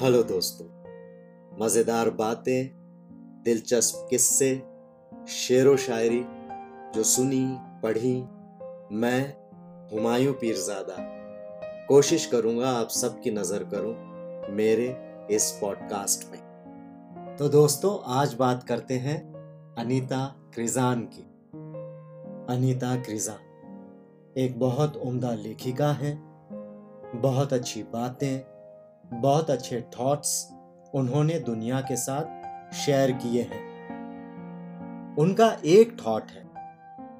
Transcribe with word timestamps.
Hello 0.00 0.22
दोस्तों, 0.22 0.66
मज़ेदार 1.60 2.10
बातें, 2.10 2.70
दिलचस्प 3.42 4.06
किस्से, 4.10 4.48
शेर 5.28 5.68
व 5.68 5.76
शायरी, 5.76 6.20
जो 6.94 7.02
सुनी, 7.02 7.46
पढ़ी, 7.82 8.14
मैं, 8.96 9.36
हुमायूं 9.92 10.32
पीरजादा। 10.32 10.96
कोशिश 11.88 12.26
करूँगा 12.26 12.70
आप 12.70 12.88
सबकी 12.88 13.30
नज़र 13.30 13.64
करूँ 13.64 13.94
मेरे 14.54 14.88
इस 15.30 15.58
पॉडकास्ट 15.60 16.32
में। 16.32 17.36
तो 17.36 17.48
दोस्तों, 17.48 17.98
आज 18.06 18.34
बात 18.34 18.62
करते 18.62 18.94
हैं 18.94 19.18
अनीता 19.78 20.50
क्रिजान 20.54 21.08
की। 21.14 21.22
अनीता 22.54 22.96
क्रिजान 22.96 24.34
एक 24.38 24.58
बहुत 24.58 24.96
उम्दा 24.96 25.34
लेखिका 25.34 25.92
है, 25.92 26.14
बहुत 27.14 27.52
अच्छी 27.52 27.82
बातें 27.82 28.55
बहुत 29.12 29.50
अच्छे 29.50 29.80
थॉट्स 29.98 30.48
उन्होंने 30.94 31.38
दुनिया 31.38 31.80
के 31.80 31.96
साथ 31.96 32.74
शेयर 32.74 33.12
किए 33.12 33.42
हैं। 33.42 33.64
उनका 35.18 35.56
एक 35.64 35.96
थॉट 36.00 36.30
है, 36.30 36.44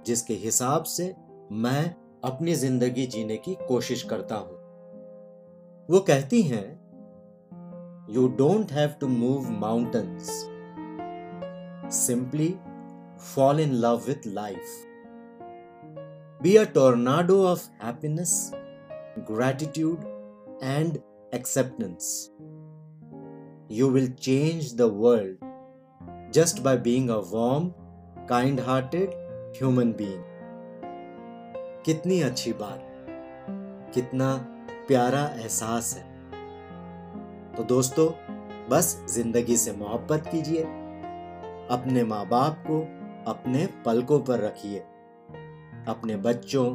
जिसके 0.07 0.35
हिसाब 0.35 0.85
से 0.85 1.15
मैं 1.53 1.95
अपनी 2.25 2.55
ज़िंदगी 2.55 3.07
जीने 3.07 3.37
की 3.37 3.55
कोशिश 3.69 4.03
करता 4.03 4.37
हूँ। 4.37 4.57
वो 5.89 6.01
कहती 6.01 6.43
हैं 6.43 6.67
you 8.11 8.27
don't 8.39 8.73
have 8.73 8.95
to 9.01 9.09
move 9.09 9.51
mountains 9.61 10.31
simply 11.97 12.55
fall 13.35 13.61
in 13.61 13.73
love 13.75 14.03
with 14.07 14.27
life 14.27 14.83
be 16.43 16.57
a 16.57 16.65
tornado 16.75 17.43
of 17.47 17.69
happiness 17.85 18.51
gratitude 19.31 20.05
and 20.63 20.99
acceptance. 21.33 22.31
You 23.69 23.89
will 23.89 24.09
change 24.11 24.75
the 24.75 24.89
world 24.89 25.39
just 26.31 26.63
by 26.63 26.77
being 26.77 27.11
a 27.11 27.21
warm, 27.21 27.75
kind 28.29 28.61
hearted 28.61 29.15
human 29.55 29.93
being. 29.93 30.23
कितनी 31.85 32.21
अच्छी 32.23 32.53
बात 32.53 32.87
कितना 33.95 34.35
प्यारा 34.89 35.21
एहसास 35.41 35.93
है 35.97 36.05
तो 37.57 37.65
दोस्तों 37.65 38.09
बस 38.71 38.89
ज़िंदगी 39.11 39.57
से 39.57 39.73
मोहब्बत 39.73 40.25
कीजिए 40.33 40.63
अपने 41.71 42.05
माँ 42.05 42.25
बाप 42.29 42.65
को 42.67 42.81
अपने 43.31 43.67
पलकों 43.85 44.21
पर 44.21 44.41
रखिए 44.41 44.79
अपने 45.89 46.17
बच्चों 46.27 46.67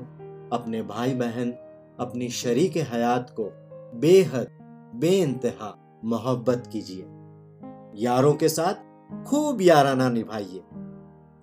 अपने 0.57 0.81
भाई 0.83 1.13
बहन 1.15 1.51
अपनी 1.99 2.29
शरीक 2.37 2.77
हयात 2.91 3.29
को 3.29 3.51
बेहद 3.93 4.47
बेइंतहा 4.95 5.75
मोहब्बत 6.03 6.69
कीजिए। 6.73 7.05
यारों 8.03 8.33
के 8.33 8.49
साथ 8.49 8.73
खूब 9.27 9.61
याराना 9.61 10.09
निभाइए। 10.09 10.63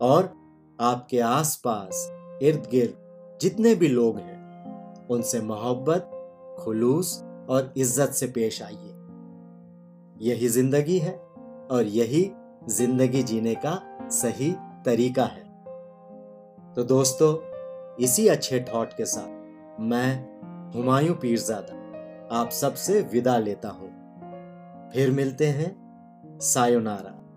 और 0.01 0.33
आपके 0.81 1.21
आसपास 1.21 2.11
इर्द 2.43 2.69
गिर्द 2.71 3.39
जितने 3.43 3.75
भी 3.75 3.89
लोग 3.89 4.17
हैं, 4.19 5.07
उनसे 5.11 5.41
मोहब्बत, 5.41 6.11
खुलूस 6.61 7.23
और 7.51 7.73
इज़्ज़त 7.77 8.11
से 8.11 8.27
पेश 8.27 8.63
आइए। 8.63 8.95
यही 10.21 10.49
ज़िंदगी 10.49 10.99
है 10.99 11.15
और 11.71 11.87
यही 11.87 12.31
ज़िंदगी 12.69 13.23
जीने 13.23 13.55
का 13.55 13.81
सही 14.11 14.51
तरीका 14.85 15.25
है। 15.25 15.43
तो 16.77 16.85
दोस्तों, 16.85 17.35
इसी 18.05 18.29
अच्छे 18.29 18.65
थॉट 18.75 18.93
के 18.93 19.05
साथ 19.05 19.81
मैं 19.81 20.11
हुमायूं 20.75 21.15
पीरजादा। 21.15 21.78
आप 22.33 22.51
सबसे 22.51 23.01
विदा 23.03 23.39
लेता 23.39 23.69
हूँ। 23.69 23.89
फिर 24.91 25.11
मिलते 25.11 25.47
हैं। 25.47 25.89
सायोनारा। 26.43 27.28